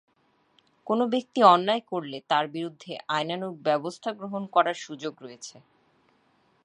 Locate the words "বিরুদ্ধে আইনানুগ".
2.47-3.53